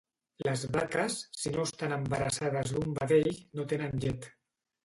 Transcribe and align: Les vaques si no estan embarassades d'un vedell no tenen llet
Les 0.45 0.61
vaques 0.77 1.17
si 1.41 1.51
no 1.57 1.67
estan 1.69 1.93
embarassades 1.97 2.73
d'un 2.79 2.97
vedell 3.03 3.31
no 3.61 3.67
tenen 3.75 3.99
llet 4.07 4.31